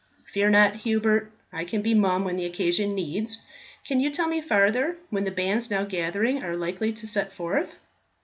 "Fear 0.33 0.49
not, 0.49 0.77
Hubert; 0.77 1.29
I 1.53 1.63
can 1.63 1.83
be 1.83 1.93
mum 1.93 2.25
when 2.25 2.35
the 2.35 2.47
occasion 2.47 2.95
needs. 2.95 3.37
Can 3.85 3.99
you 3.99 4.09
tell 4.09 4.27
me 4.27 4.41
farther, 4.41 4.97
when 5.11 5.25
the 5.25 5.29
bands 5.29 5.69
now 5.69 5.83
gathering 5.83 6.43
are 6.43 6.57
likely 6.57 6.91
to 6.91 7.05
set 7.05 7.31
forth?" 7.31 7.77